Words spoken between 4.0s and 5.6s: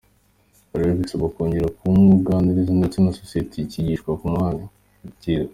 kumwakira.